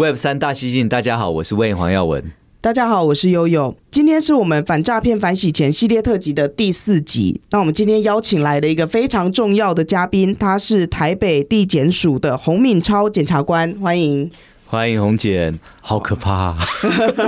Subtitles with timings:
[0.00, 2.24] Web 三大西进，大家好，我是 Wayne 黄耀文。
[2.62, 3.76] 大家好，我是悠悠。
[3.90, 7.38] 今天是我们反诈骗、反洗钱系列特辑的第四集。
[7.50, 14.30] 那我们今天邀请来了一个非常重要的嘉宾，他是台北地检署的洪敏超检察官，欢迎。
[14.64, 16.58] 欢迎洪检，好可怕啊！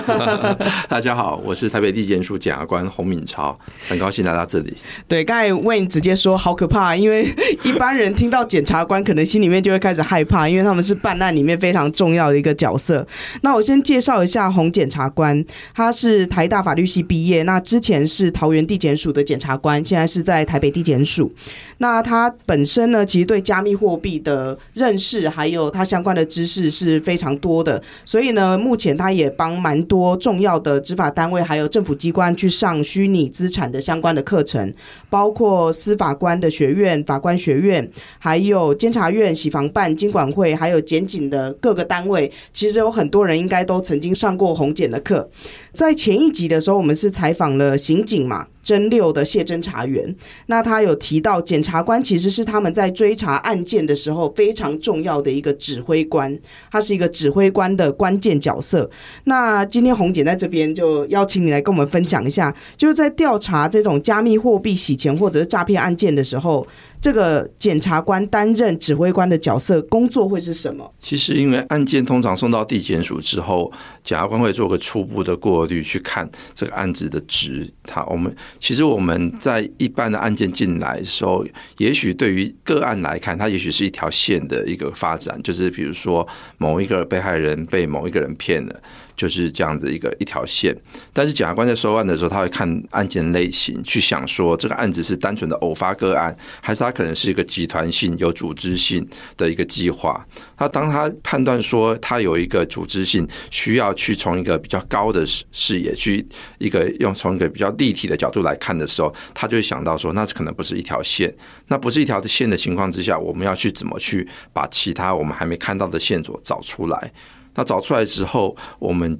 [0.88, 4.76] 大家好，我是台北地检署检察官洪敏超，很高兴来到这里。
[5.08, 7.26] 对，刚才 Wayne 直接说好可怕，因为
[7.64, 13.04] 一般人听到检察官，可能心里面就会开始害怕，因为他们是办案里面非常重要的一个角色。
[13.40, 15.44] 那我先介绍一下洪检察官，
[15.74, 21.32] 他是台大法律系毕业，那之前是桃园地检署的检察官，现在是在台北地检署。
[21.78, 34.74] 那他本身呢，其实对加密货币的认识，还有他相关的知识是非常多的，所以呢，呃目前他也帮蛮多重要的执法单位，还有政府机关去上虚拟资产的相关的课程，
[35.08, 45.30] 包括司法官的学院、法官学院，还有监察院、洗房办、经管会，还有检警的各个单位，其实有很多人应该都曾经上过红检的课。
[45.72, 50.14] 在前一集的时候，我们是采访了刑警嘛，侦六的谢侦查员。
[50.46, 56.38] 那他有提到，检察官其实是他们在追查案件的时候非常重要的一个指挥官，
[56.70, 58.90] 他是一个指挥官的关键角色。
[59.24, 66.66] 那今天红姐在这边就邀请你来跟我们分享一下，就是在调查这种加密货币洗钱或者是诈骗案件的时候。
[67.02, 70.88] 这个检察官担任指挥官的角色，工作会是什么？
[71.00, 73.72] 其实，因为案件通常送到地检署之后，
[74.04, 77.68] 检察官会做个初步的过滤，去看这个案子的值。
[77.82, 81.44] 他我们其实我们在一般的案件进来的时候，
[81.78, 86.24] 也许对于个案来看，它也许是一条线的一个发展，就是比如说
[86.56, 88.80] 某一个被害人被某一个人骗了。
[89.22, 90.76] 就是这样子一个一条线，
[91.12, 100.26] 但是检察官在收案的时候，他会看案件类型，去想说这个案子是单纯的偶发个案，还是他可能是一个集团性、有组织性的一个计划。
[100.58, 106.26] 那当他判断说他有一个组织性，需要去从一个比较高的视野去
[106.58, 111.32] 一个用从一个比较立体的角度来看的时候，他就会想到说，那可能不是一条线，
[111.68, 117.12] 那不是一条线的情况之下，我们要去怎么去把其他我们还没看到的线索找出来？
[117.54, 119.18] 那找出来之后，我们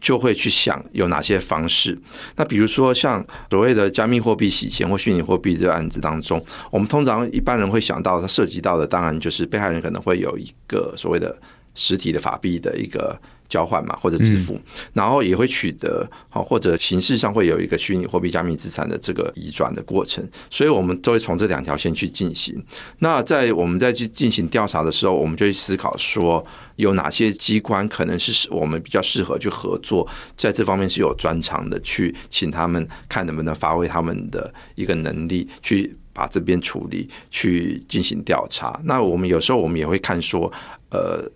[0.00, 1.98] 就会去想有哪些方式。
[2.36, 11.36] 那比如说像所谓的加密货币洗钱或虚拟货币这个案子当中，我们通常一般人会想到，它涉及到的当然就是被害人可能会有一个所谓的
[11.74, 13.18] 实体的法币的一个。
[13.52, 14.58] 交换嘛，或者支付，
[14.94, 22.64] 然后也会取得好，或者形式上会有一个虚拟货币加密资产的这个移转的过程，所以我们都会从这两条线去进行。
[23.00, 26.42] 那在我们在去进行调查的时候，我们就去思考说，
[26.76, 30.08] 有哪些机关可能是我们比较适合去合作，
[30.38, 38.80] 在这方面是有专长的，去请他们看能不能发挥他们的一个能力，去把这边处理，去进行调查。
[38.84, 40.50] 那我们有时候我们也会看说，
[40.90, 41.30] 呃，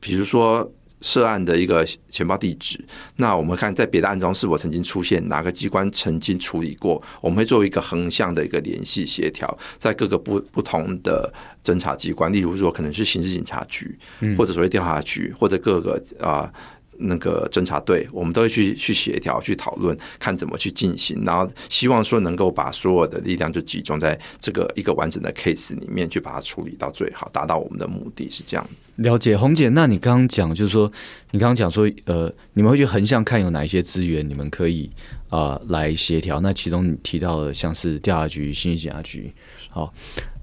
[0.00, 0.66] 比如说。
[1.00, 2.78] 涉案的一个钱包地址，
[3.16, 11.32] 那我们看在别的案中是否曾经出现，哪个机关曾经处理过，我们会做一个横向的一个联系协调，在各个不不同的
[11.64, 13.98] 侦查机关，例如说可能是刑事警察局，
[14.36, 16.42] 或者所谓调查局，或者各个啊。
[16.42, 16.52] 呃
[17.00, 28.92] 那个侦查队，我们都会去去协调、去讨论，看怎么去进行，然后希望说能够把所有的力量就集中在这个一个完整的 case 里面，去把它处理到最好，达到我们的目的是这样子。
[28.96, 30.90] 了解，红姐，那你刚刚讲就是说，
[31.30, 34.90] 你刚刚讲说，呃，你们会去横向看有哪一些资源，你们可以
[35.28, 36.40] 啊、呃、来协调。
[36.40, 39.32] 那其中你提到的像是调查局、刑事警察局，
[39.70, 39.92] 好，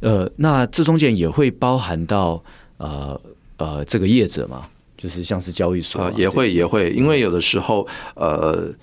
[0.02, 2.44] 呃，那这中间也会包含到
[2.78, 3.20] 呃
[3.58, 4.68] 呃这个业者吗？
[4.98, 8.74] 就是像是交易所啊，也会也会，因为有的时候，呃，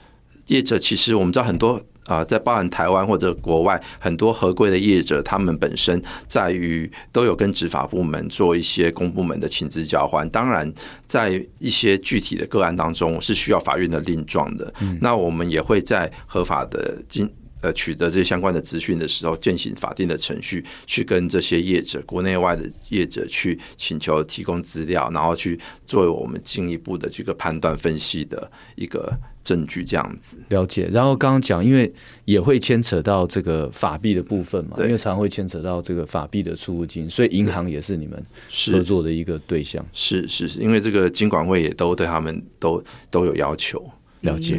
[0.47, 10.29] 业者其实我们知道很多啊，在包含台湾或者国外很多合规的业者，他们本身在于都有跟执法部门做一些公部门的情资交换。
[10.31, 10.71] 当然，
[11.07, 14.73] 在一些具体的个案当中是需要法院的令状的。
[15.01, 17.29] 那我们也会在合法的经
[17.65, 29.13] 呃取得这些相关的资讯的时候，进行法定的程序，去跟这些业者、国内外的业者去请求提供资料，然后去作为我们进一步的这个判断分析的一个。
[29.45, 31.93] 证据这样子了解，然后刚刚讲，因为
[32.25, 38.25] 也会牵扯到这个法币的部分嘛，因为常会牵扯到这个法币的出入金，所以银行也是你们
[38.73, 39.85] 合作的一个对象。
[39.93, 43.87] 是是是，因为这个金管会也都对他们都都有要求。
[44.23, 44.59] 了解。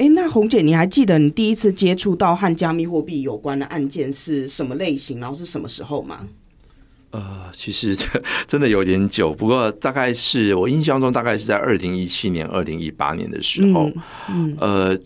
[0.00, 6.26] 哎、嗯，那红姐，你还记得你第一次接触到和加密货币有关的案件是什么类型，然后是什么时候吗？
[7.10, 7.94] 呃，其实
[8.46, 13.90] 真 的有点久，不过大概是我印象中，大概是在二零一七年、二零一八年的时候。
[14.30, 14.98] 嗯，嗯呃，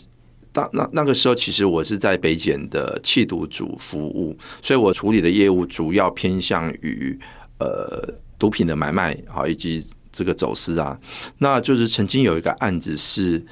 [0.52, 7.18] 当那那个时候，其实我是在北检的弃毒组服务，所以我处理的业务主要偏向于
[7.58, 10.96] 呃毒品的买卖，好以及这个走私啊。
[11.38, 13.44] 那就是曾经有一个案子是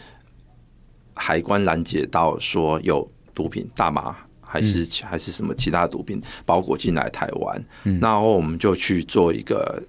[1.23, 4.17] 海关拦截到说有毒品大麻。
[4.45, 9.83] 还是还是什么其他毒品包裹进来台湾，嗯，然后我们就去做一个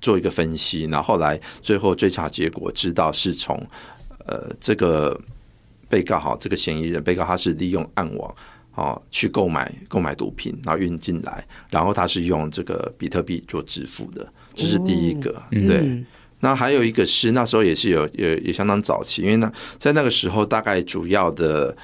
[0.00, 3.54] 做一个分析，然后后来最后追查结果知道是从
[4.24, 5.20] 呃这个
[5.90, 8.34] 被告哈，这个嫌疑人被告他是利用暗网
[8.76, 16.02] 哦去购买购买毒品，然后运进来，然后他是用这个比特币做支付的，这是第一个，对。
[16.40, 21.76] 那还有一个是那时候也是有也也相当早期，因为呢在那个时候大概主要的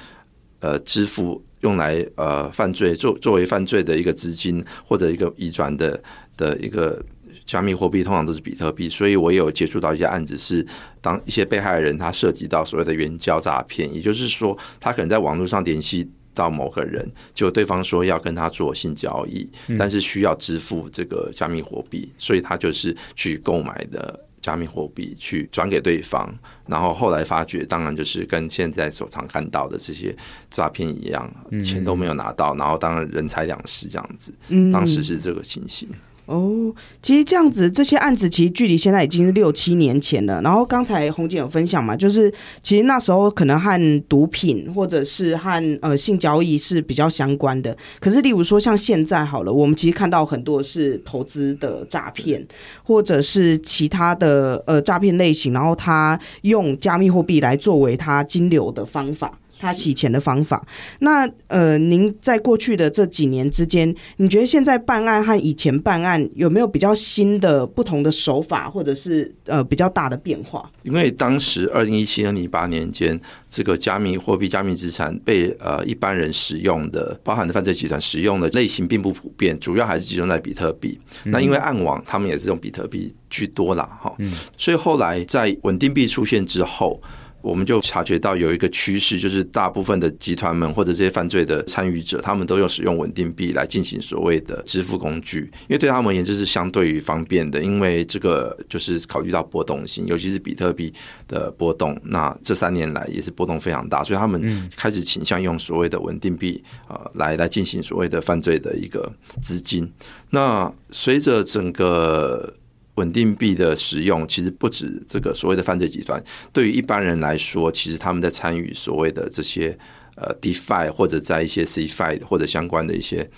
[0.59, 1.43] 呃支付。
[1.61, 5.99] 用来呃犯罪作作为犯罪的一个资金或者一个移转的
[6.37, 7.03] 的一个
[7.43, 8.87] 加密货币，通常都是比特币。
[8.87, 10.63] 所以我也有接触到一些案子，是
[11.01, 17.03] 当一些被害人他涉及到所谓的援交诈骗，也就是说他可能在网络上联系到某个人，
[17.33, 19.49] 就对方说要跟他做性交易，
[19.79, 24.19] 但是需要支付这个加密货币，所以他就是去购买的。
[24.45, 26.31] 加密货币去转给对方，
[26.67, 30.15] 然后后来发觉，当然就是跟现在所常看到的这些
[30.51, 31.27] 诈骗一样，
[31.65, 34.31] 钱都没有拿到，然后当然人财两失这样子。
[34.71, 35.89] 当时是这个情形。
[36.25, 36.73] 哦，
[37.03, 40.41] 其实这样子，这些案子其实距离现在已经是六七年前了。
[40.41, 42.33] 然后刚才红姐有分享嘛，就是
[42.63, 47.77] 其实那时候可能和毒品或者是和呃性交易是比较相关的。
[47.99, 52.43] 可是例如说像现在好了，我们其实看到很多是投资的诈骗，
[52.83, 59.37] 或者是其他的呃诈骗类型，然后他用加密货币来作为他金流的方法。
[59.57, 60.65] 他洗钱的方法，
[60.99, 70.69] 那呃，您在过去的这几年之间，你觉得现在办案和以前办案有没有比较新的不同的手法，或者是呃比较大的变化？
[70.83, 80.99] 因为当时二零一七、二零一八年间，这个加密货币、加密资产被呃一般人使用的，包含的犯罪集团使用的类型并不普遍，主要还是集中在比特币。
[81.23, 87.01] 那因为暗网，他们也是用比特币居多啦，哈，嗯所以后来在稳定币出现之后。
[87.45, 100.91] 我们就察觉到有一个趋势，就是大部分的集团们或者这些犯罪的参与者，他们都用使用稳定币来进行所谓的支付工具，因为对他们而言这是相对于方便的，因为这个就是考虑到波动性，尤其是比特币
[101.27, 109.11] 的波动，那这三年来也是波动非常大，所以他们开始倾向用所谓的稳定币啊来来进行所谓的犯罪的一个
[109.41, 109.87] 资金。
[110.31, 112.51] 那随着整个
[112.95, 116.21] 稳定币的使用，其实不止这个所谓的犯罪集团。
[116.51, 119.77] 对于一般人来说，其实他们在参与所谓的这些
[120.15, 123.29] 呃 DeFi 或者在一些 CeFi 或者相关的一些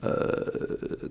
[0.00, 0.44] 呃，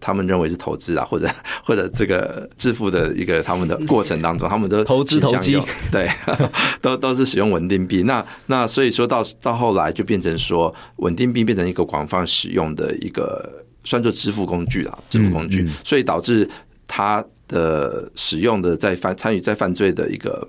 [0.01, 1.29] 他们认为是投资啊，或者
[1.63, 5.61] 或者这个致富的一个他们的过程当中，他们都投资投机，
[5.91, 6.09] 对，
[6.81, 8.03] 都都是使用稳定币。
[8.03, 16.49] 那那所以说到到后来就变成说，稳定币变成一个广泛使用的一个算作支付工具啊，支付工具，所以导致
[16.87, 17.23] 它。
[17.51, 20.47] 的使用的在犯参与在犯罪的一个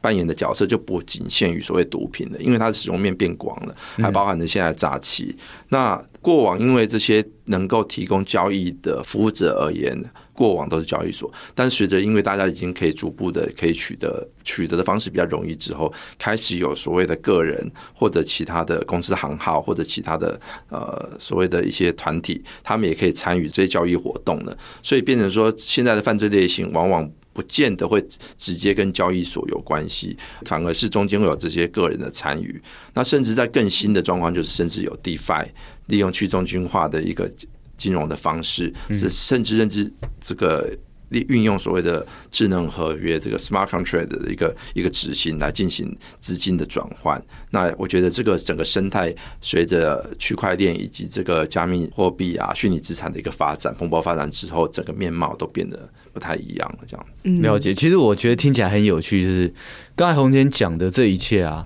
[0.00, 5.34] 扮演的角色就不仅限于所谓毒品了，因为它的使用面变广了，还包含着现在诈欺。
[5.68, 9.96] 那过往因为这些能够提供交易的服务者而言。
[10.36, 20.38] 过往都是交易所，但随着因为大家已经可以逐步的可以取得取得的方式比较容易之后，开始有所谓的个人或者其他的公司行号或者其他的
[20.68, 24.56] 呃所谓的一些团体，他们也可以参与这些交易活动了。
[24.82, 28.04] 所以变成说，现在的犯罪类型往往不见得会
[28.36, 32.60] 直接跟交易所有关系，反而是中间会有这些个人的参与。
[32.92, 35.46] 那甚至在更新的状况，就是甚至有 DeFi
[35.86, 37.30] 利用去中心化的一个。
[37.76, 40.68] 金融的方式是甚至认知这个
[41.10, 47.22] 运用所谓的智能合约，这个 smart contract 的一个一个执行来进行资金的转换。
[47.50, 56.78] 那我觉得这个整个生态随着区块链以及这个加密货币啊、虚拟资产的一个发展蓬勃发展之后，整个面貌都变得不太一样了。
[56.88, 59.54] 这样子了解，其实我觉得听起来很有趣，就是
[59.94, 61.64] 刚才洪姐讲的这一切啊，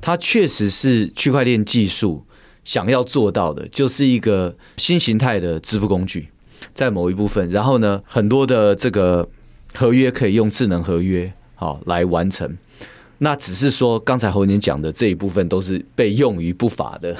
[0.00, 2.26] 它确实是区块链技术。
[2.64, 6.28] 想要做到的，就是一个新形态的支付工具，
[6.72, 9.28] 在某一部分，然后呢，很多的这个
[9.74, 12.56] 合约可以用智能合约好来完成。
[13.18, 17.16] 那只是说，刚才侯年讲的这一部分都是被用于不法的。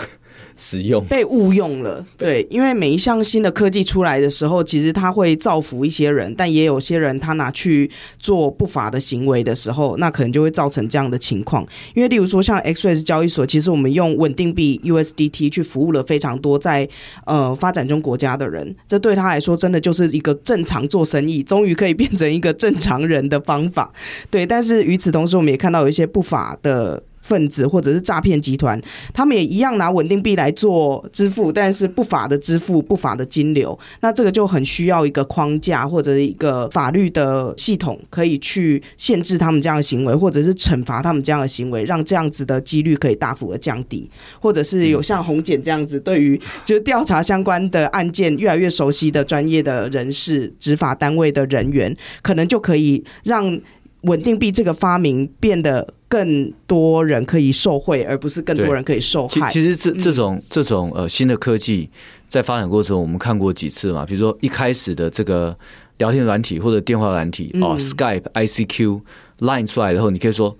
[0.57, 11.67] 使用被误用了，对，因为每一项新的科技出来的时候，其实它会造福一些人，但也有些人他拿去做不法的行为的时候，那可能就会造成这样的情况。
[11.95, 16.89] 因为例如说像 XREX 交易所，其实我们用稳定币 USDT 去服务了非常多在
[17.25, 23.93] 呃发展中国家的人，这对他来说真的就是一个正常做生意，终于可以变成一个正常人的方法。
[24.31, 27.03] 对，但是与此同时，我们也看到有一些不法的。
[27.23, 28.79] 分子或者是诈骗集团，
[29.15, 44.11] 他们也一样拿稳定币来做支付，但是不法的支付、不法的金流，那这个就很需要一个框架或者一个法律的系统，可以去限制他们这样的行为，或者是惩罚他们这样的行为，让这样子的几率可以大幅的降低，
[44.41, 53.59] 或者是有像红检这样子，对于就是调查相关的案件越来越熟悉的专业的人士、执法单位的人员，可能就可以让
[54.03, 55.95] 稳定币这个发明变得。
[56.13, 59.51] 更多人可以受惠，而不是更多人可以受害。
[59.51, 61.89] 其实这这种这种呃新的科技
[62.29, 64.05] 在发展过程，我们看过几次嘛。
[64.05, 65.57] 比如说一开始的这个
[65.97, 69.01] 聊天软体或者电话软体哦，Skype、ICQ、
[69.39, 70.51] Line 出来以后，你可以说，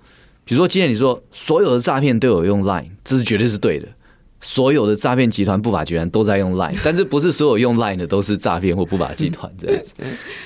[0.43, 3.87] 比如说今天你说所有的诈骗都有用 Line，这是绝对是对的。
[4.43, 9.93] 所有的诈骗集团、不法集团都在用 Line，但是不是所有用 Line 的都是诈骗或不法集团这样子。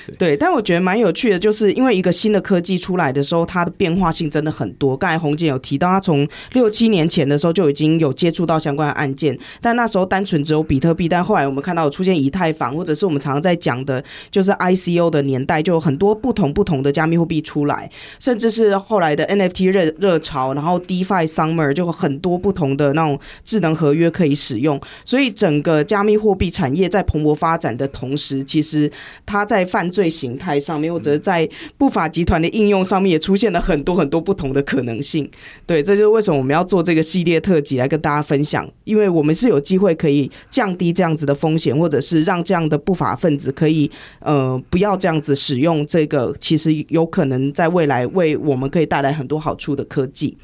[0.05, 4.95] 对，对，但我觉得蛮有趣的，就是因为一个新的科技出来的时候，它的变化性真的很多。
[4.95, 17.89] 刚才洪姐有提到，他从六七年前的时候就已经有接触到相关的案件，但那时候单纯只有比特币，但后来我们看到有出现以太坊，或者是我们常常在讲的，就是 ICO 的年代，就有很多不同不同的加密货币出来，
[18.19, 28.91] 甚至是后来的 NFT 热热潮，然后 DeFi Summer 就很多不同的那种智能合合约可以使用，所以整个加密货币产业在蓬勃发展的同时，其实
[29.25, 35.29] 它在犯罪形态上面，或者在不法集团的应用上面，也出现了很多很多不同的可能性。
[35.65, 43.89] 对，这就是为什么我们要做这个系列特辑来跟大家分享，因为我们是有机会可以降低这样子的风险，或者是让这样的不法分子可以
[44.19, 50.37] 呃不要这样子使用这个，其实有可能在未来为我们可以带来很多好处的科技。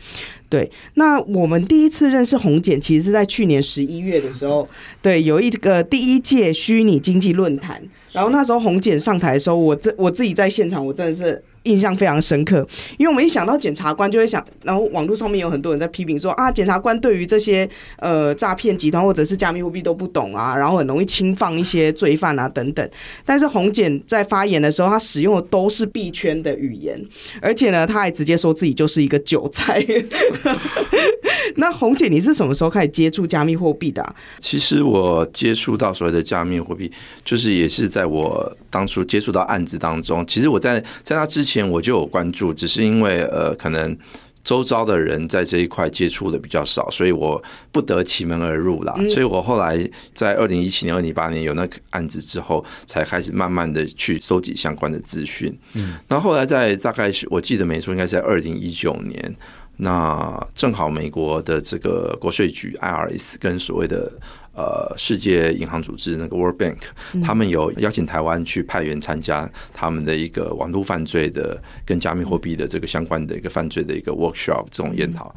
[0.54, 4.70] 对，那我们第一次认识红姐，其实是在去年十一月的时候，
[5.02, 7.82] 对，有一个第一届虚拟经济论坛，
[8.14, 11.44] 然后那时候红检上台的时候，我这我自己在现场，我真的是。
[11.64, 12.58] 印象非常深刻，
[12.98, 17.66] 因为我们一想到检察官，就会想，然后网络上面有很多人在批评说啊，检察官对于这些
[18.00, 22.90] 呃诈骗集团或者是加密货币都不懂啊，然后很容易轻放一些罪犯啊等等。
[23.24, 27.02] 但是洪检在发言的时候，他使用的都是币圈的语言，
[27.42, 29.82] 而且呢，他还直接说自己就是一个韭菜。
[31.56, 34.04] 那洪检，你是什么时候开始接触加密货币的？
[34.40, 36.92] 其实我接触到所谓的加密货币，
[37.24, 40.26] 就是也是在我当初接触到案子当中。
[40.26, 43.98] 其实我在在那之前我就有关注，只是因为呃，可能
[44.44, 47.42] 周遭的人在这一块接触的比较少，所以我
[47.72, 48.94] 不得其门而入啦。
[49.08, 55.58] 所以我后来在二零一七年、二零一八年有那个案子之后，才开始慢慢的去收集相关的资讯。
[55.74, 59.36] 嗯，那后后来在大概是我记得没错，应该是在二零一九年。
[59.78, 64.12] 那正好美国的这个国税局 IRS 跟所谓的。
[64.56, 66.78] 呃，世界银行组织那个 World Bank，
[67.24, 75.36] 他们有邀请台湾去派员参加他们的一个网络犯罪的跟加密货币的这个相关的一个犯罪的一个 workshop 这种研讨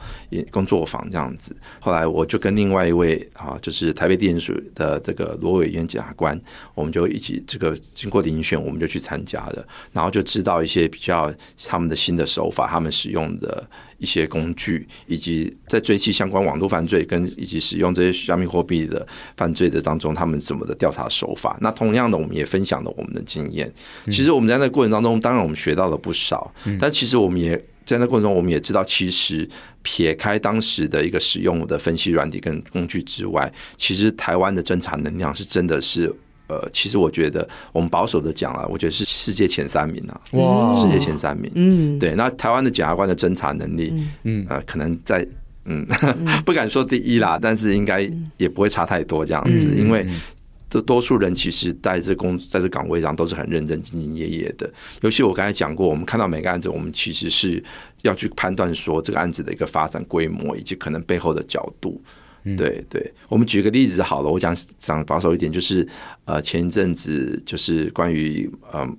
[0.50, 1.56] 工作坊这样子。
[1.80, 6.38] 后来我就跟另外一位啊，就是台北地检署的这个罗伟渊检察官，
[6.75, 11.32] 我们就一起这个经过遴选，我们就去参加了，然后就知道一些比较
[11.64, 13.66] 他们的新的手法，他们使用的。
[13.98, 21.56] 一些工具，以及在追击相关网络犯罪跟以及使用这些加密货币的犯罪的当中，他们怎么的调查手法？
[21.60, 23.72] 那同样的，我们也分享了我们的经验。
[24.06, 29.48] 其实我们在那个过程当中，当然我们学到了不少，但其实我们也在那过程中，我们也知道，其实
[29.82, 36.14] 撇开当时的一个使用的分析软体跟工具之外，其实台湾的侦查能量是真的是。
[36.48, 42.14] 呃，其实我觉得我们保守的讲啊，我觉得是世界前三名啊，哇，世界前三名，嗯，对。
[42.14, 45.26] 那台湾的检察官的侦查能力，嗯，呃，可能在，
[45.64, 45.84] 嗯，
[46.46, 50.06] 不敢说第一啦，但是应该也不会差太多这样子，因为
[50.70, 54.72] 这多数人其实在这工在这岗位上都是很认真、兢兢业业的。
[55.00, 57.62] 尤其我刚才讲过，我们看到每个案子，我们其实是
[58.02, 62.00] 要去判断说这个案子的一个发展规模以及可能背后的角度。
[62.54, 65.86] 对对，我们举个例子好了，我讲讲保守一点，就是
[66.26, 68.96] 呃，前一阵子就是关于嗯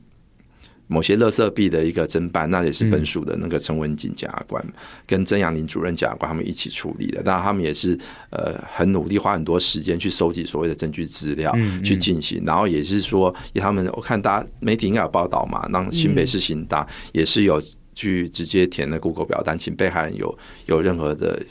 [0.87, 4.73] 某些垃圾币的一个侦办，那也是本署的那个陈文锦检察官、嗯、
[5.05, 7.21] 跟曾阳林主任检察官他们一起处理的。
[7.21, 7.97] 当然，他们也是
[8.29, 12.41] 呃很努力，花很多时间去收集所谓的证据资料去进行。
[12.45, 17.61] 然后也是说，他们我看大家媒体应该有报道嘛，让新北市刑大也是有。
[17.97, 20.37] 去直接填的 Google 表单，请被害人有
[20.67, 21.43] 有任何的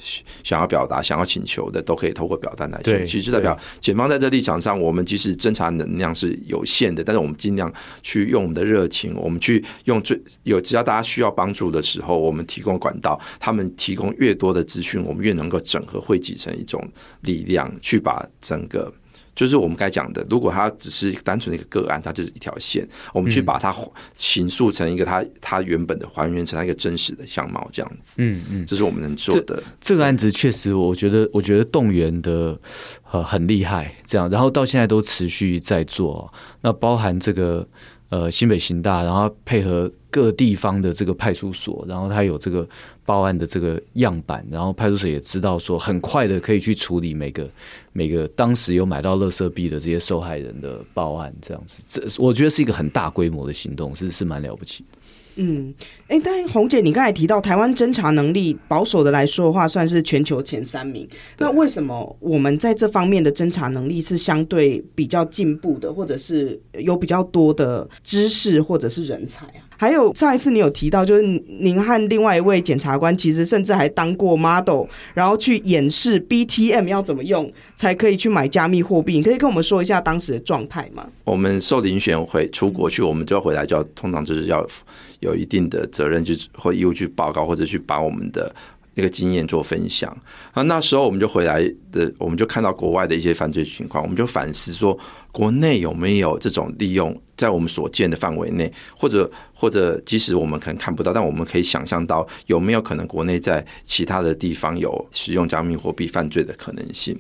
[0.45, 3.05] 想要表达、想要请求的，都可以透过表单来填。
[3.05, 16.81] 其实代表检方在这立场上，我们即使侦查能量是有限的，但是我们尽量去用我们的热情，我们去用最有只要大家需要帮助的时候，我们提供管道，他们提供越多的资讯，我们越能够整合汇集成一种
[17.23, 18.93] 力量，去把整个。
[19.37, 23.73] 就是我们该讲的，如果它只是单纯的一个个案，它就是一条线，我们去把它
[24.15, 28.23] 形塑成一个它它原本的还原成它一个真实的相貌，这样子。
[28.23, 29.57] 嗯嗯，这是我们能做的。
[29.57, 32.59] 这，这个案子确实，我觉得我觉得动员的
[33.13, 36.33] 呃很厉害，这样，然后到现在都持续在做。
[36.63, 37.69] 那包含这个
[38.09, 39.93] 呃新北刑大，然后配合。
[40.17, 42.67] 各地方的这个派出所，然后他有这个
[43.05, 47.47] 报案的这个样板，然后派出所也知道说，很快的可以去处理每个
[47.93, 54.83] 每个当时有买到乐色币的这些受害人的报案，这样子，这我觉得是一个很大规模的行动，是是蛮了不起。
[55.37, 55.73] 嗯，
[56.09, 61.07] 哎，但红姐，你刚才提到台湾侦查能力保守的来说的话，算是全球前三名。
[61.39, 69.63] 那为什么我们在这方面的侦查能力是相对比较进步的，或者是有比较多的知识或者是人才啊？
[69.79, 79.19] 还有上一次你有提到，就是您和另外一位检察官，其实甚至还当过 model，然后去演示 BTM 要怎么用，才可以去买加密货币。
[79.19, 81.07] 你可以跟我们说一下当时的状态吗？
[81.25, 84.67] 我们受遴选回出国去，我们就要回来，就要通常就是要
[85.21, 88.55] 有一定的责任，去或义务去报告，或者去把我们的
[88.95, 90.17] 那个经验做分享。
[90.55, 94.99] 那那时候我们就回来的，我们就看到国外的一些犯罪情况，我们就反思说，
[95.33, 97.15] 国内有没有这种利用？
[97.37, 107.15] 在我们所见的范围内，或者或者即使我们可能看不到，但我们可以想象到有没有可能国内在其他的地方有使用加密货币犯罪的可能性。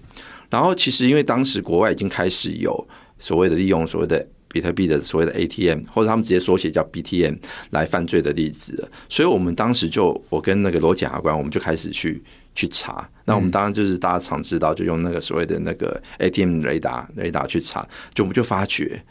[0.48, 2.88] 然后，其实因为当时国外已经开始有
[3.18, 7.36] 所谓的利用所谓的比特币的所谓的 ATM，或者他们直接缩写叫 BTM
[7.70, 12.22] 来犯罪的例子，所以我们当时就我跟那个罗检察官，我们就开始去
[12.54, 13.08] 去查。
[13.24, 19.02] 那我们当然就是大家常知道，就用那个所谓的那个 ATM 雷达雷达去查，就我们就发觉。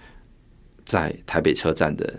[0.86, 2.13] 在台北车站的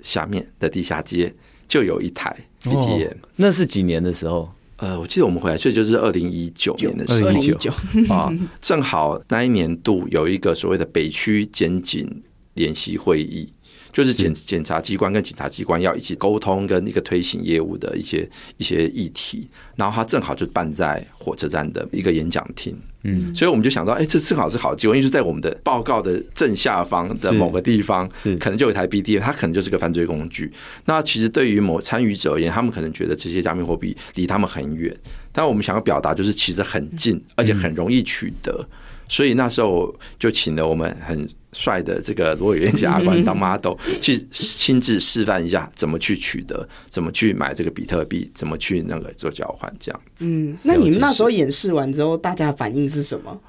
[0.00, 1.34] 下面的地下街
[1.66, 4.48] 就有一台 BTM，哦，那是几年的时候？
[4.76, 7.72] 呃，我记得我们回来，这就是二零一九年的时候，二零一九
[8.08, 12.08] 啊，正好那一年度有一个所谓的北区检警
[12.54, 13.52] 联席会议。
[13.92, 28.34] 就是检检察机关跟警察机关要一起沟通跟一个推行业务的一些一些议题，然后他正好就办在火车站的一个演讲厅，嗯，所以我们就想到，哎，这正好是好机会，因为就在我们的报告的正下方的某个地方，是。
[28.38, 30.52] 可能就有一台 BDM，它可能就是个犯罪工具。
[30.86, 34.92] 那其实对于某参与者而言，他们可能觉得这些加密货币离他们很远，
[35.30, 38.68] 但我们想要表达就是其实很近，而且很容易取得，
[39.06, 41.30] 所以那时候就请了我们很。
[41.54, 50.26] 帅的这个罗永元检察官当 model 去亲自示范一下怎么去取得，怎么去买这个比特币，怎么去那个做交换这样子。
[50.26, 53.40] 嗯，那你们那时候演示完之后，大家的反应是什么？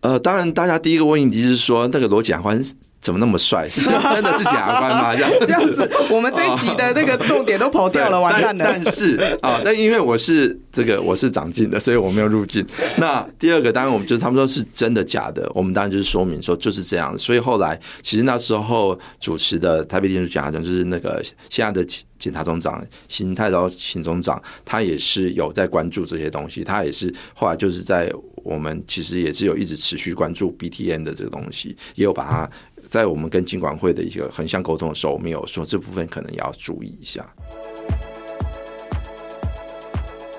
[0.00, 2.64] 呃，当然，大家第一个问题是说，那个罗检察官
[3.00, 3.68] 怎么那么帅？
[3.68, 5.14] 是真 真的是检察官吗？
[5.16, 8.64] 这样这样子，我们这一集的那个重点都跑掉了，完蛋了。
[8.64, 12.66] 但是啊，那因为我是这个我是长进的，所以我没有入境。
[12.96, 17.16] 那第二个，当然我们就是他们说是真的假的，我们当然就是说明说就是这样。
[17.16, 28.12] 所以后来，其实那时候主持的台北地检署检察长就是那个现在的检察总长邢太昭邢总长，他也是有在关注这些东西，他也是后来就是在。
[28.44, 32.50] 我们其实也是有一直持续关注 BTN 的这个东西，也有把它
[32.88, 37.24] 在我们跟金管会的一个横向沟通的时候，我们有说这部分可能要注意一下。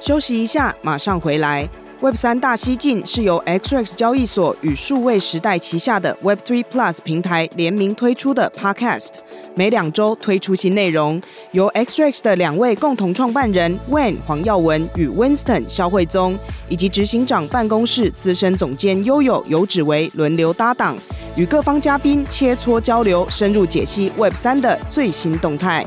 [0.01, 1.67] 休息一下，马上回来。
[2.01, 9.09] Web 三大西进是由 XRX 交易所与数位时代旗下的 Web Three Plus 平台联名推出的 Podcast，
[9.55, 16.37] 每两周推出新内容，由 XREX 的两位共同创办人 Wayne 黄耀文与 Winston 肖慧宗，
[16.69, 20.95] 以及执行长办公室资深总监悠悠游指为轮流搭档，
[21.35, 25.85] 与各方嘉宾切磋交流，深入解析 Web 三的最新动态。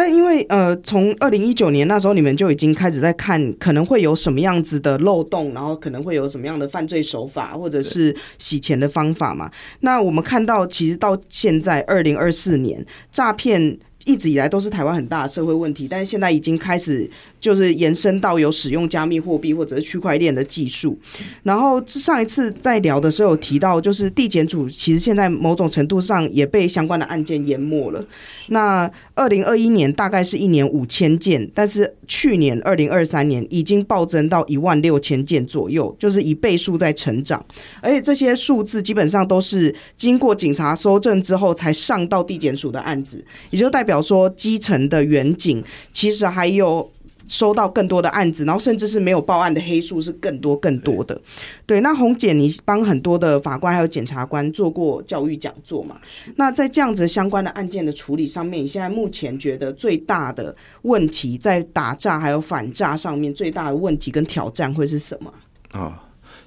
[0.00, 9.50] 但因为呃，从二零一九年那时候，你们就已经开始在看可能会有什么样子的漏洞，然后可能会有什么样的犯罪手法，或者是洗钱的方法嘛。
[9.80, 12.82] 那我们看到，其实到现在二零二四年，
[13.12, 17.08] 诈骗一直以来都是台湾很大的社会问题，但是现在已经开始
[17.38, 20.98] 就是延伸到有使用加密货币或者是区块链的技术。
[21.42, 28.02] 然后上一次在聊的时候有提到，就是地检署其实现在某种程度上也被相关的案件淹没了。
[28.48, 37.44] 那二零二一年大概是一年五千件，但是去年二零二三年已经暴增到一万六千件左右，就是一倍数在成长。
[37.82, 43.89] 而且这些数字基本上都是经过警察搜证之后才上到地检署的案子，也就代表。
[43.90, 46.88] 表说基层的远景其实还有
[47.26, 51.20] 收到更多的案子，然后甚至是没有报案的黑数是更多更多的。
[51.66, 55.96] 对，那红姐，你帮很多的法官还有检察官做过教育讲座嘛？
[56.36, 65.32] 那在这样子相关的案件的处理上面，你现在目前觉得最大的问题在打诈还有反诈上面，最大的问题跟挑战会是什么？
[65.70, 65.94] 啊、哦，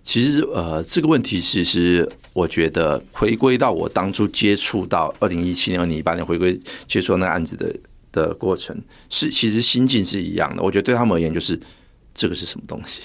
[0.03, 7.73] 其实呃，这个问题其实我觉得回归到我当初接触到二零一七年、二零一八年回归接触那个案子的
[8.11, 8.77] 的过程，
[9.09, 10.61] 是其实心境是一样的。
[10.61, 11.57] 我觉得对他们而言，就是
[12.13, 13.03] 这个是什么东西？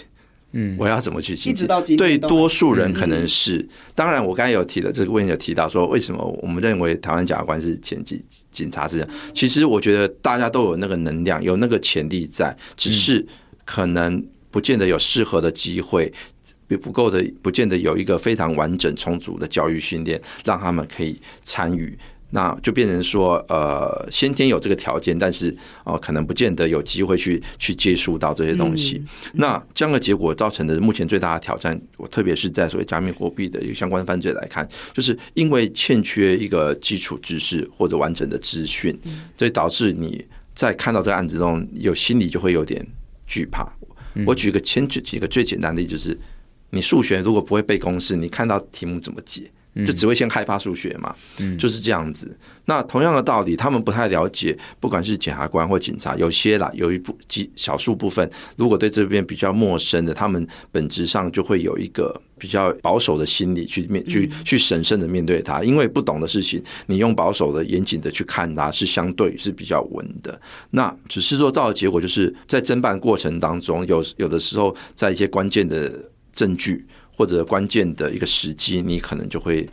[0.52, 1.96] 嗯，我要怎么去经营？
[1.96, 9.10] 对多数人可能是，当然我刚才有提的这个问题有提到说，为什么我们认为台湾检察官是前几警察是这样？
[9.32, 13.24] 其实我觉得大家都有那个能量，有那个潜力在，只是
[13.64, 16.12] 可能不见得有适合的机会。
[16.76, 21.96] 不够的，不见得有一个非常完整充足的教育训练，让他们可以参与，
[22.30, 25.48] 那就变成说，呃，先天有这个条件，但是
[25.84, 28.98] 哦、呃，可能不见得有机会去去接触到这些东西。
[28.98, 38.94] 嗯、那这样的结果造成的目前最大的挑战，我特别是在所谓加密货币的一个相关犯罪来看，就是因为欠缺一个基础知识或者完整的资讯，
[39.38, 40.22] 所以导致你
[40.54, 42.86] 在看到这个案子中，有心里就会有点
[43.26, 43.66] 惧怕。
[44.26, 46.18] 我举个前举几个最简单的例子，就是。
[46.70, 49.50] 你数学如果不会背公式，你看到题目怎么解？
[49.86, 52.36] 就只会先害怕数学嘛，嗯就是这样子。
[52.64, 70.40] 那同样的道理，他们不太了解，不管是检察官或警察，有些啦，有一部几少数部分，如果对这边比较陌生的，他们本质上就会有一个比较保守的心理去面去去审慎的面对它，因为不懂的事情，你用保守的、严谨的去看它，是相对是比较稳的。
[70.70, 76.10] 那只是说，到的结果就是在侦办过程当中，有有的时候在一些关键的。
[76.38, 79.68] 证据或者关键的一个时机，你可能就会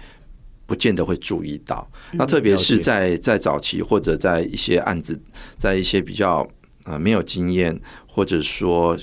[0.66, 1.88] 不见得会注意到。
[2.14, 5.20] 那特别是在在早期，或者在一些案子，
[5.60, 6.48] 在一些比较
[6.86, 8.98] 呃没有经验，或者说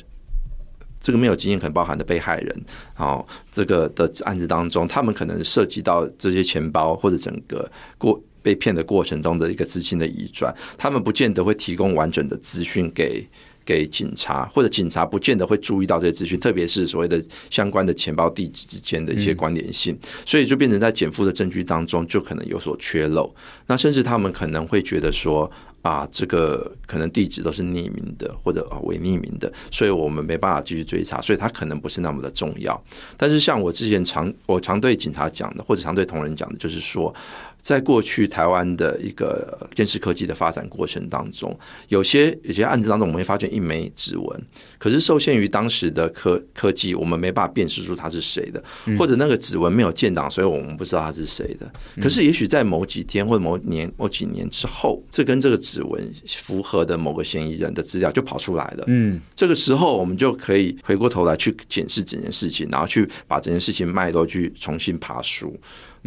[1.00, 2.64] 这个没有经验可能包含的被害人，
[2.96, 13.24] 哦，这个的案子当中，他们可能涉及到这些钱包或者整个过被骗的过程中的一个资金的移转，他们不见得会提供完整的资讯给。
[13.72, 23.34] 给警察或者警察不见得会注意到这些资讯，特别是所谓的相关的钱包地址之间的一些关联性，所以就变成在减负的证据当中就可能有所缺漏。
[23.66, 32.80] 那甚至他们可能会觉得说啊，这个可能地址都是匿名的或者啊伪匿名的，所以我们没办法继续追查，所以它可能不是那么的重要。
[33.16, 37.14] 但是像我之前常我常对警察讲的，或者常对同仁讲的，就是说。
[37.62, 41.56] 在过去台湾的一个监视科技的发展过程当中，
[41.88, 44.42] 有些有些案子当中，我们会发现一枚指纹，
[44.78, 48.62] 可是受限于当时的科科技，我们没办法辨识出它是谁的，
[48.98, 51.72] 或者那个指纹没有建档，所以我们不知道它是谁的。
[52.00, 58.84] 可是也许在某几天或者某年某几年之后，这跟这个指纹符合的某个嫌疑人的资料就跑出来了。
[58.88, 65.56] 嗯，这个时候我们就可以回过头来去检视整件事情，然后去把整件事情脉络去重新爬梳。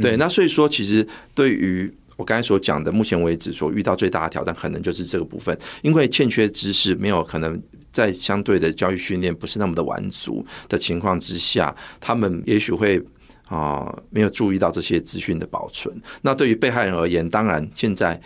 [0.02, 13.02] 对，那所以说，其实对于我刚才所讲的，目前为止所遇到最大的挑战，可能就是这个部分，因为欠缺知识，没有可能在相对的教育训练不是那么的完足的情况之下，他们也许会
[13.48, 15.96] 啊、没有注意到这些资讯的保存。
[16.22, 18.20] 那对于被害人而言，当然现在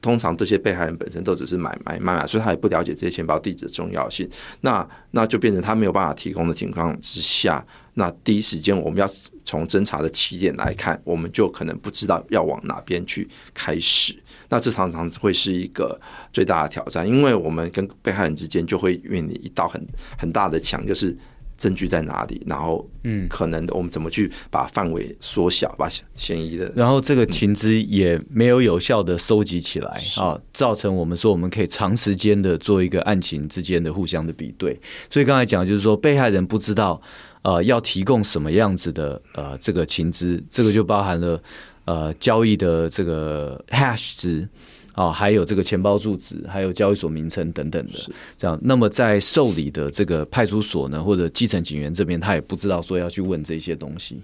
[0.00, 4.28] 通常这些被害人本身都只是买买买买，所以他也不了解这些钱包地址的重要性。
[4.60, 7.66] 那那就变成他没有办法提供的情况之下。
[7.94, 9.08] 那第一时间，我们要
[9.44, 14.14] 从侦查的起点来看，我们就可能不知道要往哪边去开始。
[14.48, 15.98] 那这常常会是一个
[16.32, 19.84] 最大的挑战，因为我们跟被害人之间就会面临一道很
[20.18, 21.16] 很大的墙，就是
[21.56, 34.78] 证据在哪里，然后嗯，可能我们怎么去把范围缩小，把嫌疑的，然后这个情资也没有有效的收集起来啊，造成我们说我们可以长时间的做一个案情之间的互相的比对。
[35.08, 37.00] 所以刚才讲就是说，被害人不知道。
[37.44, 41.40] 呃，要提供什么样子的呃这个情资，这个就包含了
[41.84, 44.48] 呃交易的这个 hash 值
[44.94, 47.98] 啊，还有这个钱包住址，还有交易所名称等等的。
[48.38, 54.18] 这样，那么在受理的这个派出所呢，或者基层警员这边，他也不知道说要去问这些东西。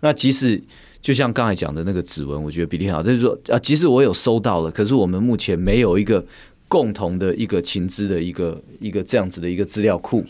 [0.00, 0.60] 那即使
[1.00, 3.02] 就像刚才讲的那个指纹，我觉得比例很好。
[3.04, 6.24] 就是说啊，即使我有收到了，可是我们目前没有一个
[6.66, 10.24] 共同的一个情资的一个一个这样子的一个资料库，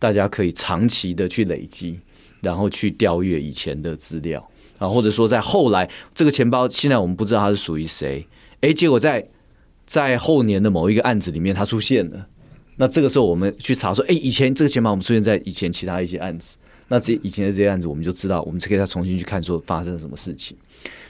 [0.00, 2.00] 大家可以长期的去累积，
[2.40, 4.44] 然后去调阅以前的资料。
[4.78, 8.26] 啊，或者说在后来这个钱包现在我们不知道它是属于谁，
[8.62, 9.28] 哎，结果在
[9.86, 12.26] 在后年的某一个案子里面它出现了，
[12.76, 16.56] 那这个时候我们去查说，哎，以前这个钱包我们出现在以前其他一些案子。
[16.90, 20.56] 那这以前的这些案子，我们就知道，我们可以再重新去看，说发生了什么事情。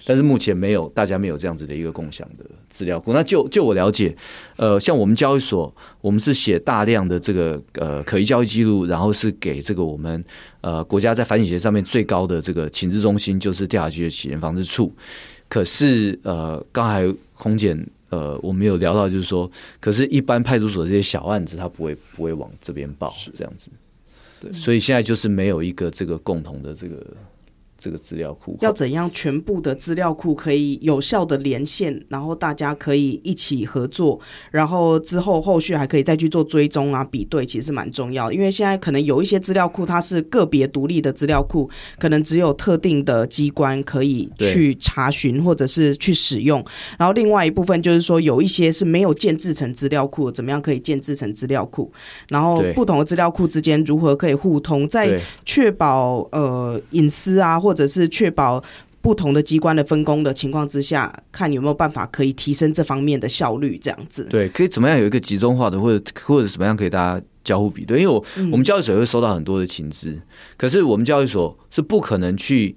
[0.04, 3.14] 但是目前没有，大家没有这样子的一个共享的资料库。
[3.14, 4.14] 那就就我了解，
[4.56, 10.22] 呃，像我们交易所，我们是写大量的这个呃可疑交易记录，然后是给这个我们
[10.60, 14.92] 呃国家在反洗钱上面最高的这个情治中心，就是调查局的洗钱防治处。
[15.48, 17.76] 可是呃，刚才空姐
[18.10, 23.70] 呃，我们有聊到，就是说，可是一般派出所这些小案子，他不会不会往这边报，是这样子。
[24.52, 27.04] 所以现在就是没有一个这个共同的这个。
[27.80, 29.10] 这个资料库要怎样？
[29.12, 38.34] 全部的资料库可以有效的连线，然后大家可以一起合作，然后之后后续还可以再去做追踪啊、比对，其实蛮重要的。
[38.34, 46.64] 因为现在可能有一些资料库它是个别独立的资料库，可能只有特定的机关可以去查询或者是去使用。
[46.98, 51.90] 然后另外一部分就是说，有一些是没有建制成资料库，怎么样可以建制成资料库？
[52.28, 58.60] 然后不同的资料库之间如何可以互通，在确保呃隐私啊或或者是确保
[59.00, 64.26] 不同的机关的分工的情况之下，看有没有办法可以提升这方面的效率，这样子。
[64.28, 68.00] 对，可以怎么样有一个集中化的，或者或者怎么样可以大家交互比对？
[68.00, 70.20] 因为我、嗯、我们交易所会收到很多的情资，
[70.56, 72.74] 可是我们交易所是不可能去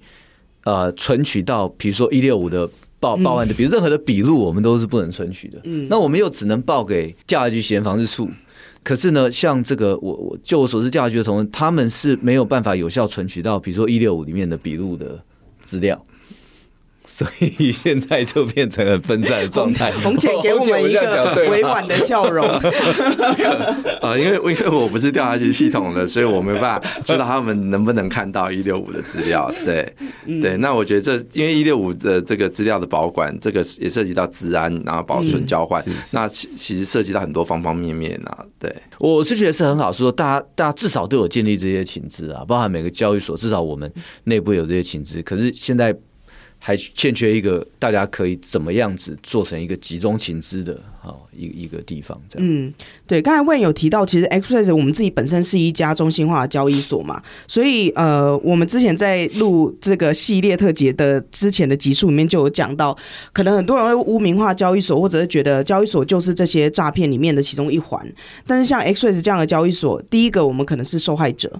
[0.66, 5.60] 呃存取到，比如说一六五的报报案的，比如任何的笔录，我们都是不能存取的。
[5.64, 8.30] 嗯，那我们又只能报给教育局洗钱防治处。
[8.84, 15.20] 可是呢，像这个我我就我所知，调查局的同仁他们是没有办法有效存取到，比如说一六五里面的笔录的
[15.62, 16.06] 资料。
[17.14, 19.92] 所以 现在就变成了分散的状态。
[19.92, 22.44] 红姐给我们一个委婉的笑容。
[24.02, 29.54] 啊、呃，因为因为我不是调查局系统的，所以我没办法知道他们能不能看到一六五的资料。
[29.64, 29.94] 对，
[30.42, 30.58] 对。
[30.58, 35.84] 那我觉得这因为一六五的这个资料的保管，这个也涉及到治安，然后保存交换。
[35.86, 38.44] 嗯、那其其实涉及到很多方方面面啊。
[38.58, 43.92] 对，我是觉得是很好，说大家大家至少都有建立这些情资啊，包含每个交易所至少我们
[44.24, 45.22] 内部有这些情资。
[45.22, 45.96] 可是现在。
[46.66, 52.48] 还欠缺一个大家可以怎么样子做成一个集中情资的好一一个地方，这样。
[52.50, 52.74] 嗯，
[53.06, 62.98] 对，刚才问有提到，其实 XRES 我们自己本身是一家中心化的交易所嘛，所以呃，我们之前在录这个系列特辑的之前的集数里面就有讲到，
[63.34, 68.02] 可能很多人会污名化交易所，或者是觉得交易所就是这些诈骗里面的其中一环。
[68.48, 71.52] 但是像 XRES 这样的交易所，第一个我们可能是受害者。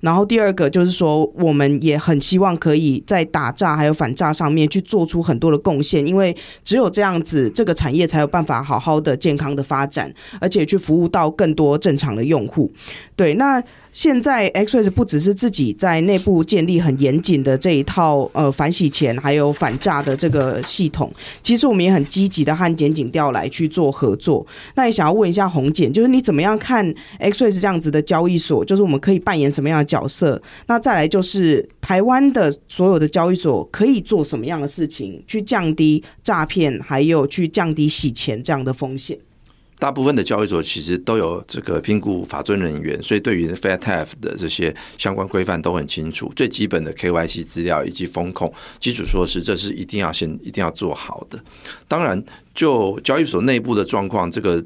[0.00, 12.72] 然后第二个就是说，我们也很希望可以在打诈还有反诈上面去做出很多的贡献，因为只有这样子，这个产业才有办法好好的健康的发展，而且去服务到更多正常的用户。
[13.16, 13.62] 对，那。
[13.92, 21.10] 现在 XREX 不只是自己在内部建立很严谨的这一套呃反洗钱还有反诈的这个系统，
[21.42, 24.46] 其实我们也很积极的和检警调来去做合作。
[24.74, 28.62] 那也想要问一下洪检，就是你怎么样看 XREX 这样子的交易所？
[28.62, 30.42] 就是我们可以扮演什么样的角色？
[30.66, 39.16] 那再来就是台湾的所有的交易所可以做什么样的事情，去降低诈骗，还有去降低洗钱这样的风险？
[39.78, 46.32] 大部分的交易所其实都有这个评估法遵人员，所以对于 FATF 的这些相关规范都很清楚。
[46.34, 51.38] 最基本的 KYC 资料以及风控基础措施，这是一定要先一定要做好的。
[51.86, 52.22] 当然，
[52.54, 54.64] 就交易所内部的状况，这个。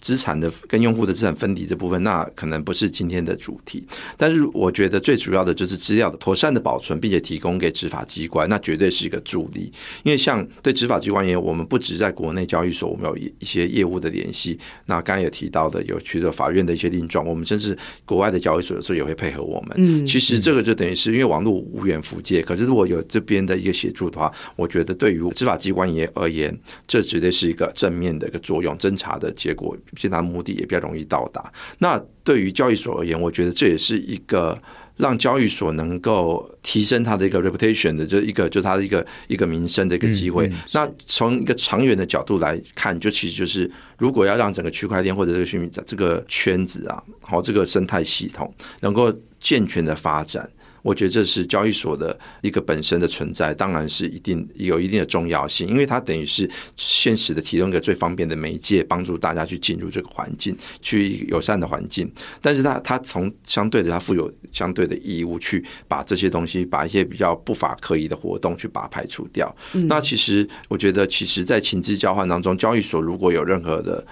[0.00, 3.84] 资产的跟用户的资产分离这部分，那可能不是今天的主题。
[4.16, 9.72] 但是我觉得最主要的就是资料的妥善的保存，并且提供给执法机关，那绝对是一个助力。
[10.04, 14.58] 因为像对执法机关也，我们不止在国内交易所，我们有一些业务的联系。
[14.86, 19.72] 那刚才有提到的，有取得法院的一些令状，我们甚至国外的交易所有时候也会配合我们。
[19.76, 26.56] 嗯，其实这个就等于是因为网络无远弗届，可是如果有这边的一个协助的话，我觉得对于执法机关也而言，
[26.86, 29.76] 这绝对是一个正面的一个作用，侦查的结果。
[29.96, 31.52] 其他目的也比较容易到达。
[31.78, 34.60] 那对于交易所而言，我觉得这也是一个
[34.96, 40.50] 让交易所能够提升它的一个 reputation 的，就一个就它的一个一个名声的一个机会。
[40.72, 50.48] 那从一个长远的角度来看，就其实就是如果要让整个区块链或者这个虚拟这个圈子啊，好这个生态系统能够健全的发展。
[50.82, 62.10] 我觉得这是交易所的一个本身的存在，当然是一定有一定的重要性，因为它等于是现实的提供一个最方便的媒介，帮助大家去进入这个环境，去友善的环境。
[62.40, 69.54] 但是它它从相对的，它负有相对的义务，去把这些东西，把一些比较不法可疑的活动，去把它排除掉。
[69.72, 74.06] 那其实我觉得，其实，在情资交换当中，交易所如果有任何的。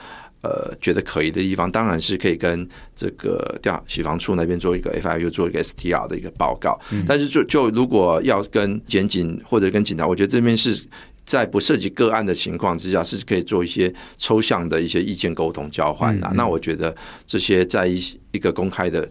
[0.46, 6.78] 呃，觉得可疑的地方，当然是可以跟这个调洗房处那边做一个 FIU 做一个 STR 的一个报告。
[6.92, 10.80] 嗯、但是就就如果要跟检警或者跟警察，我觉得这边是
[11.24, 16.28] 在不涉及个案的情况之下，是可以做一些抽象的一些意见沟通交换的。
[16.28, 16.94] 嗯嗯，那我觉得
[17.26, 19.08] 这些在一一个公开的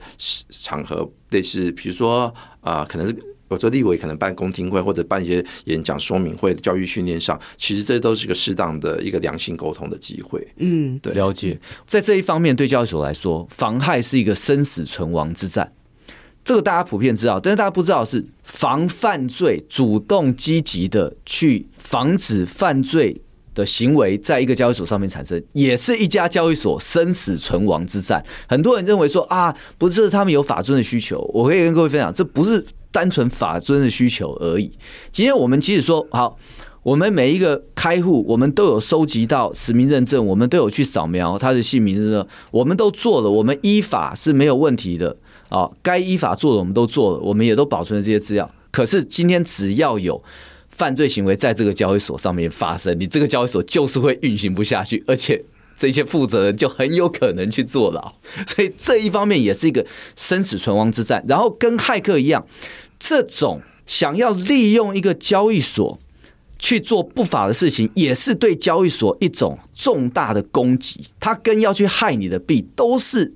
[0.50, 3.16] 场合，类似比如说啊、呃，可能是。
[3.50, 10.46] 有时候立委可能办公听会或者办一些演讲说明会、教育训练上，其实这都是一个适当的一个良性沟通的机会。
[10.58, 11.60] 嗯，对，了解。
[11.86, 15.72] 在这一方面，对交易所来说，妨害是一个生死存亡之战。
[16.44, 23.22] 这个大家普遍知道，但是大家不知道是防犯罪、主动积极的去防止犯罪
[23.54, 28.26] 的行为，在一个交易所上面产生，也是一家交易所生死存亡之战。
[28.48, 32.66] 很多人认为说啊，不是他们有法遵的需求，我可以跟各位分享，这不是。
[32.96, 34.72] 单纯法遵的需求而已。
[35.12, 36.38] 今天我们即使说好，
[36.82, 45.18] 我们每一个开户，我们都有收集到实名认证，我们都有去扫描他的姓名认证，我们都做了，我们依法是没有问题的
[45.50, 45.70] 啊。
[45.84, 48.50] 该依法做的我们都做了，我们也都保存了这些资料。
[48.72, 50.24] 可是今天只要有
[50.70, 55.44] 犯罪行为在这个交易所上面发生，你这个交易所就是会运行不下去，而且。
[55.78, 58.14] 这些负责人就很有可能去坐牢，
[58.48, 61.22] 所以这一方面也是一个生死存亡之战。
[61.28, 62.46] 然后跟骇客一样，
[63.08, 66.00] 这种想要利用一个交易所
[66.58, 71.06] 去做不法的事情，也是对交易所一种重大的攻击。
[71.20, 73.36] 他跟要去害你的币，都是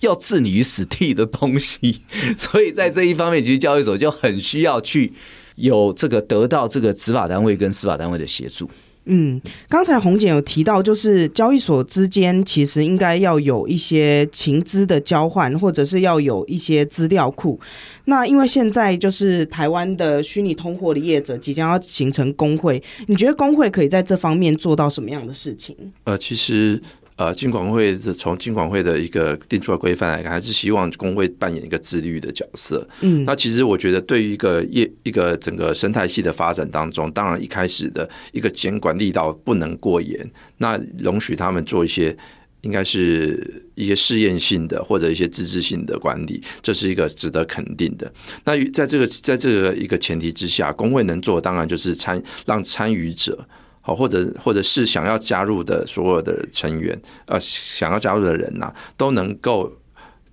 [0.00, 2.00] 要置你于死地的东西。
[2.38, 5.12] 所以在这一方面，其实交易所就很需要去
[5.56, 8.70] 有这个得到这个执法单位跟司法单位的协助。
[9.12, 17.58] 嗯，刚才红姐有提到，就是交易所之间其实应该要有一些情资的交换，或者是要有一些资料库。
[18.04, 25.76] 那因为现在就是台湾的虚拟通货的业者即将要形成工会，你觉得工会可以在这方面做到什么样的事情？
[26.04, 26.80] 呃，其实。
[27.20, 32.88] 呃，金管会的从金管会的一个定出的规范来看，还是希望工会扮演一个自律的角色。
[33.02, 42.16] 嗯，那其实我觉得，对于一个业一个整个生态系的发展当中，当然一开始的一个监管力道不能过严，那容许他们做一些
[42.62, 48.10] 应该是一些试验性的或者一些自治性的管理，这是一个值得肯定的。
[48.46, 53.46] 那在这个在这个一个前提之下，工会能做当然就是参让参与者。
[53.82, 59.72] 好，或者或者是想要加入的所有的成员，呃，想要加入的人呐、啊，都能够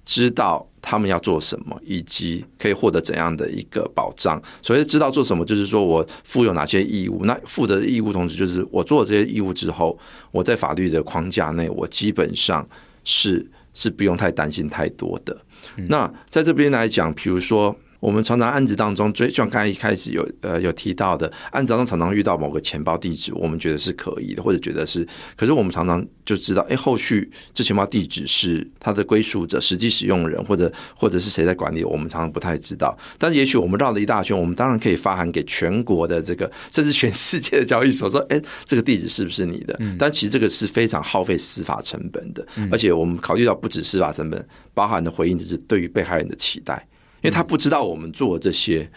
[0.04, 4.42] 知道他们要做什么，以及可以获得怎样的一个保障。
[4.62, 7.24] 所谓知道做什么，就是说我负有哪些义务。
[7.24, 9.98] 那负的义务，同时就是我做了这些义务之后，
[10.32, 12.68] 我在法律的框架内，我基本上
[13.06, 15.38] 是是不用太担心太多的。
[15.78, 17.74] 嗯、那在这边来讲，比如说。
[18.00, 32.96] 我们常常案子当中，就像刚才一开始有呃有提到的，案子当中常常遇到某个钱包地址，我们觉得是可疑的，或者觉得是，可是我们常常就知道，哎，后续这钱包地址是它的归属者、实际使用人，或者或者是谁在管理，我们常常不太知道。
[33.18, 39.76] 但是也许我们绕了一大圈，我们当然可以发函给全国的这个， 甚至全世界的交易所，说，哎，这个地址是不是你的？
[39.80, 46.88] 嗯、但其实这个是非常耗费司法成本的，嗯、而且我们考虑到不止司法成本，包含的回应就是对于被害人的期待。
[47.28, 48.90] 因为他不知道我们做这些，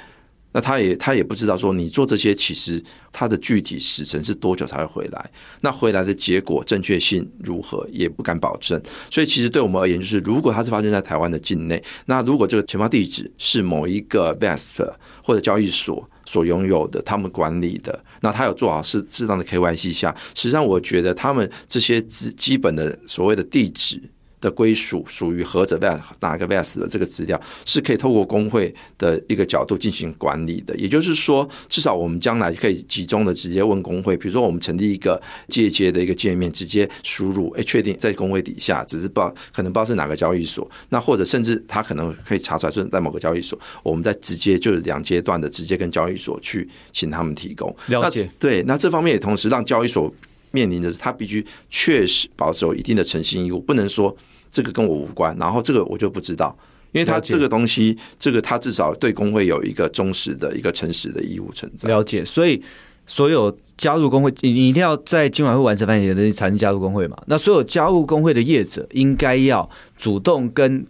[0.52, 5.30] 那他也他也不知道说你做这些，其实他的具体时程是多久才会回来？
[5.62, 8.80] 那回来的结果正确性如何，也不敢保证。
[9.10, 14.88] 所以其实对我们而言，就是如果它是发生在台湾的境内，那如果这个钱包地址是某一个 vest
[15.24, 24.00] 或者交易所所拥有的，他们管理的，那他有做好适适当的 KYC 下，实际上我觉得他们这些基基本的所谓的地址。
[24.40, 47.74] 的归属属于何者 vest 哪个 vest 的这个资料是可以透过工会的一个角度进行管理的，也就是说，至少我们将来可以集中的直接问工会，比如说我们成立一个借接的一个界面，直接输入，哎，确定在工会底下，只是不知道可能不知道是哪个交易所，那或者甚至他可能可以查出来是在某个交易所，我们再直接就是两阶段的直接跟交易所去请他们提供。
[47.86, 48.30] 了解。
[48.38, 50.12] 对，那这方面也同时让交易所
[50.50, 54.16] 面临的是，他必须确实保守一定的诚信义务，不能说。
[54.52, 56.52] 这个跟我无关，然后这个我就不知道，
[56.90, 61.88] 因为他这个东西，这个他至少对工会有一个忠实的一个诚实的义务存在。
[61.88, 62.60] 了解，所以
[63.06, 67.16] 所有加入工会，你你一定要在今晚会完成反省的才能加入工会嘛？
[67.28, 70.84] 那所有加入工会的业者，应该要主动跟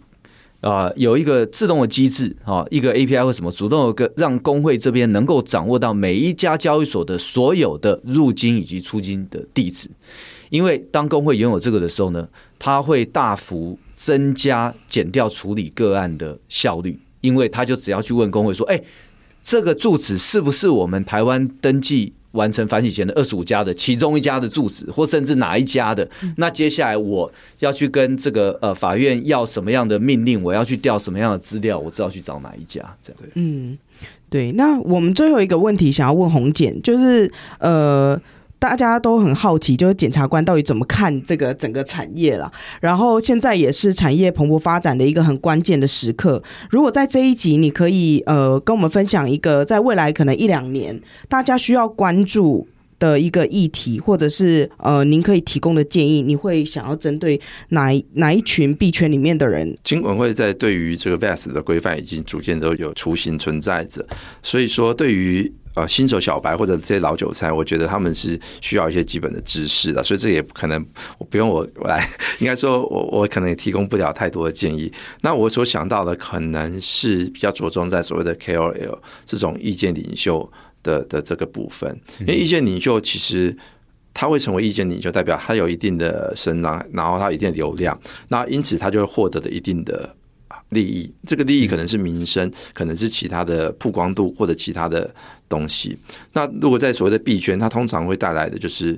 [0.61, 9.89] 啊、有一个自动的机制啊，一个 API 或什么，主动有个让工会这边能够掌握到每一家交易所的所有的入金以及出金的地址，
[10.49, 12.27] 因为当工会拥有这个的时候呢，
[12.59, 18.79] 它会大幅增加减掉处理个案的效率，因为他就只要去问工会说，哎，
[19.41, 26.07] 这个住址是不是我们台湾登记完成反洗钱的二十五家的其中一家的住址，或甚至哪一家的？
[26.37, 30.41] 那接下来我要去跟这个呃法院要什么样的命令？
[30.43, 31.77] 我要去调什么样的资料？
[31.77, 32.81] 我知道去找哪一家？
[33.01, 33.21] 这样。
[33.35, 33.77] 嗯，
[34.29, 34.51] 对。
[34.53, 38.19] 那我们最后一个问题想要问红简，就是呃。
[38.61, 42.51] 大家都很好奇，就是检察官到底怎么看这个整个产业了。
[42.79, 46.43] 然后现在也是产业蓬勃发展的一个很关键的时刻。
[46.69, 52.67] 如果在这一集，你可以呃跟我们分享一个在未来可能一两年大家需要关注
[52.99, 59.75] 的一个议题，或者是呃您可以提供的建议，你会想要针对哪哪一群币圈里面的人？
[59.83, 64.05] 金管会在对于这个 VAS 的规范已经逐渐都有雏形存在着，
[64.43, 65.51] 所以说对于。
[65.73, 70.85] 呃，新手小白或者这些老韭菜，我觉得他们是需要一些基本的知识的，所以这也可能
[71.17, 72.05] 我不用我来，
[72.39, 74.91] 应该说我我可能也提供不了太多的建议。
[75.21, 80.51] 那我所想到的可能是比较着重在所谓的 KOL 这种意见领袖
[80.83, 83.55] 的的这个部分，因为意见领袖其实
[84.13, 87.97] 他会成为意见领袖，代表他有一定的声浪，然后他一定的流量，
[88.27, 90.15] 那因此他就会获得了一定的。
[90.69, 95.13] 利益，这个利益可能是名声，可能是其他的曝光度或者其他的
[95.51, 95.97] 东西。
[96.33, 98.97] 那如果在所谓的币圈，它通常会带来的就是，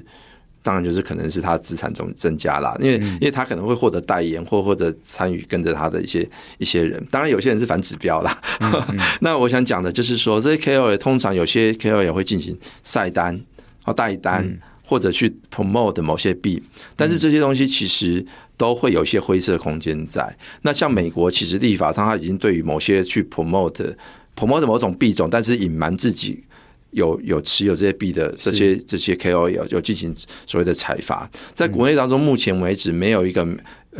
[0.62, 6.30] 当然就是可能是他资产总增加啦，因为因为他可能会获得代言或或者参与跟着他的一些
[6.60, 7.04] 一些人。
[7.10, 8.40] 当然有些人是反指标啦。
[9.20, 13.38] 那我想讲的就是说，这些 KOL 通常有些 KOL 也会进行晒单、
[13.86, 16.62] 哦代单或者去 promote 某些币，
[16.96, 18.26] 但是这些东西其实。
[18.56, 20.24] 都会有一些灰色空间在。
[20.62, 23.96] 那像美国，其实立法上他已经对于某些去 promote
[24.36, 26.44] promote 某种币种，但是隐瞒自己
[26.92, 30.16] 有有持有这些币的这些这些 KOL 有进行
[30.46, 31.30] 所谓的采伐。
[31.54, 33.48] 在国内当中，目前为止没有一个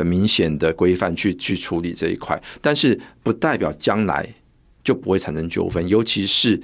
[0.04, 4.28] 明显的规范去去处理这一块，但是不代表将来
[4.82, 6.60] 就不会产生纠纷，尤其是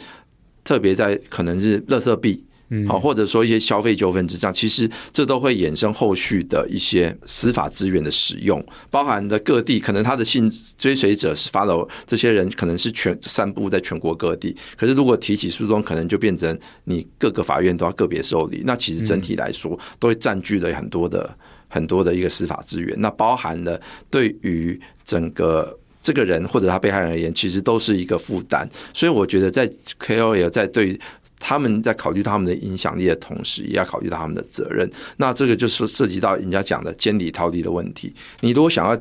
[0.64, 2.44] 特别在可能是乐色币。
[2.86, 10.48] 好，或者说一些消费纠纷之上，其实这都会衍生后续的一些司法资源的使用，包含的各地可能他的信
[10.78, 14.56] 追随者是 follow 这些人，可能是全散布在全国各地。
[14.76, 18.62] 可是如果提起诉讼，可能就变成你各个法院都要个别受理。
[18.64, 21.28] 那其实整体来说，都会占据了很多的
[21.66, 22.94] 很多的一个司法资源。
[23.00, 28.68] 那包含了对于整个这个人或者他被害人而言，其实都是一个负担。
[28.94, 29.68] 所以我觉得在
[29.98, 30.96] KOL 在对。
[31.40, 34.88] 他们在考虑他们的影响力的同时，也要考虑到他们的责任。
[35.16, 38.14] 那这个就是涉及到人家讲的监理套利的问题。
[38.40, 38.96] 你如果想要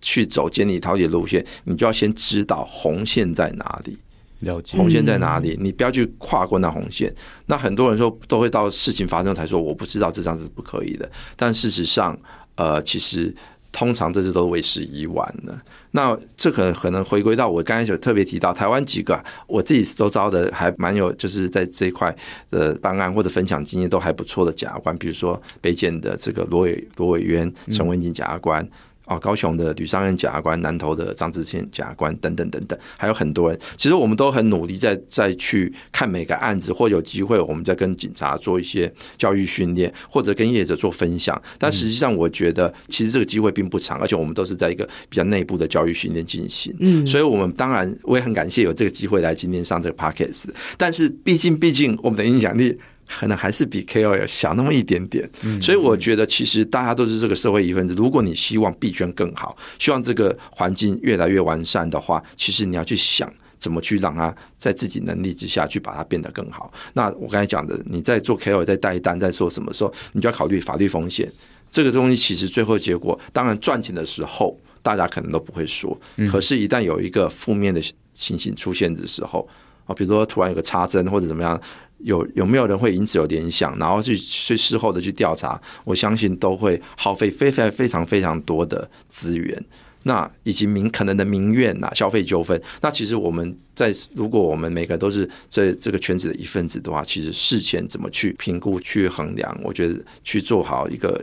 [0.00, 3.98] 去走监理套利的路线，你就要先知道红线在哪里，
[4.38, 7.14] 了解红线在哪里，你不要去跨过那红线。
[7.46, 12.16] 那很多人说都会到事情发生才说我不知道这张是不可以的，但事实上，
[12.54, 13.34] 呃，其实。
[13.72, 15.62] 通常这些都为时已晚了。
[15.92, 22.14] 那这可可能回归到我刚才就特别提到台湾几个我自己都招的还蛮有，就是在这一块
[22.50, 28.68] 的办案或者分享经验都还不错的检察官，比如说北检的这个罗伟罗伟渊、陈文锦检察官。
[29.10, 33.58] 哦，高雄的吕尚恩检察官，南投的张志谦检察官，等等等等，还有很多人。
[33.76, 41.40] 其实我们都很努力在，在在去看每个案子，或有机会，我们在跟警察做一些教育训练，或者跟业者做分享。
[41.58, 46.72] 但实际上，我觉得其实这个机会并不长，而且我们都是在一个比较内部的教育训练进行。
[46.78, 50.44] 嗯，所以我们当然我也很感谢有这个机会来今天上这个 podcast。
[50.76, 52.78] 但是毕竟，毕竟我们的影响力。
[53.18, 55.28] 可能还是比 KOL 小那么一点点，
[55.60, 57.94] 所以我觉得其实大家都是这个社会一份子。
[57.94, 66.72] 如果你希望币圈更好，希望这个环境越来越完善的话，其实你要去想怎么去让它在自己能力之下去把它变得更好。
[66.94, 71.30] 那我刚才讲的，你在做 KOL 在带单在做什么时候，你就要考虑法律风险。
[71.70, 75.98] 这个东西其实最后结果，当然赚钱的时候大家可能都不会说，
[76.30, 77.82] 可是，一旦有一个负面的
[78.14, 79.46] 情形出现的时候
[79.84, 81.60] 啊，比如说突然有个插针或者怎么样。
[82.02, 85.60] 有有没有人会因此有联想，然后去去事后的去调查？
[85.84, 89.64] 我相信都会耗费非常非常非常多的资源，
[90.04, 92.60] 那以及民可能的民怨呐、消费纠纷。
[92.80, 99.94] 那其实我们在如果我们每个都是这这个圈子的一份子的话，其实事前怎么去评估、去衡量，我觉得
[100.24, 101.22] 去做好一个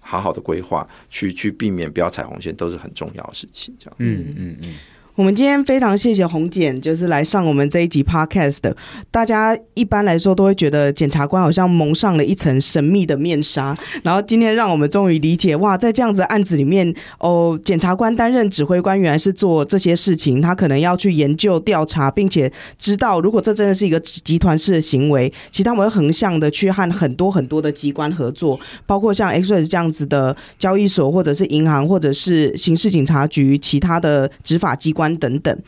[0.00, 3.74] 好好的规划，去去避免不要踩红线，都是很重要的事情。
[3.78, 4.74] 这样，嗯嗯嗯。
[5.18, 8.76] 我们今天非常谢谢红检，就是来上我们这一集 podcast 的。
[9.10, 22.48] 大家一般来说都会觉得检察官好像蒙上了一层神秘的面纱，然后今天让我们终于理解，哇，在这样子的案子里面，哦，检察官担任指挥官，原来是做这些事情，他可能要去研究调查，并且
[22.78, 28.56] 知道，如果这真的是一个集团式的行为，其实他们会横向的去和很多很多的机关合作，
[28.86, 35.07] 包括像 X 这样子的交易所，或者是银行，或者是刑事警察局，其他的执法机关。
[35.16, 35.58] 等等，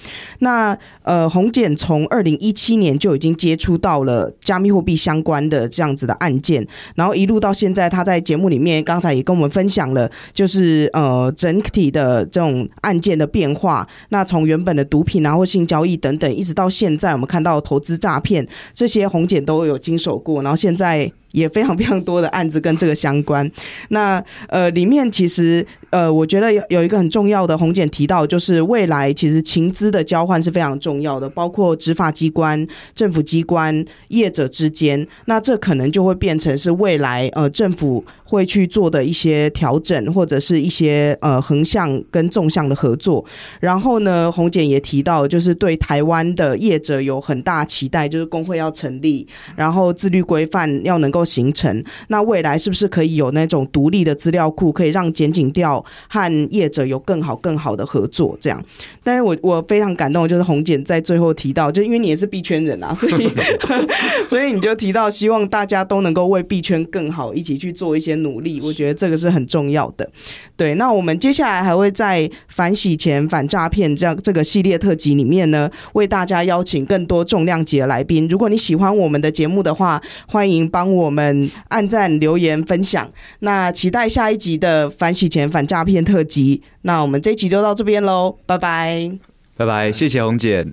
[0.41, 13.87] 那呃，洪检从二零一七年就已经接触到了加密货币相关的这样子的案件，然后一路到现在，他在节目里面刚才也跟我们分享了，就是呃整体的这种案件的变化。
[14.11, 21.11] 那从原本的毒品啊或性交易等等，一直到现在我们看到投资诈骗这些，洪检都有经手过，然后现在。
[21.33, 23.51] 也非常非常多的案子跟这个相关。
[23.91, 35.07] 那呃，里面其实呃，我觉得有有一个很重要的，红姐提到，就是未来其实情资的交换是非常重要的，包括执法机关、政府机关、业者之间。
[35.27, 43.25] 那这可能就会变成是未来呃政府会去做的一些调整，或者是一些呃横向跟纵向的合作。
[43.61, 49.27] 然后呢，红姐也提到，就是对台湾的业者有很大期待，就是工会要成立，
[49.57, 51.25] 然后自律规范要能够。
[51.31, 58.37] 形成，那未来是不是可以有那种独立的资料库，可以让检警调和业者有更好更好的合作？
[58.41, 58.61] 这样，
[59.05, 63.31] 但是我我非常感动，就是红姐在最后提到，就因为你也是币圈人啊，所以
[64.27, 68.61] 所以你就提到希望大家都能够为币圈更好，一起去做一些努力。
[68.63, 70.11] 我觉得这个是很重要的。
[70.57, 78.27] 对，那我们接下来还会在反洗钱、反诈骗这样这个系列特辑里面呢，为大家邀请更多重量级的来宾。
[78.27, 81.11] 如果你喜欢我们的节目的话，欢迎帮我。
[81.11, 83.11] 们按赞、留言、分享，
[83.41, 86.63] 那期待下一集的反洗钱、反诈骗特辑。
[86.83, 89.11] 那我们这一集就到这边喽，拜拜，
[89.57, 90.73] 拜拜，谢谢洪检，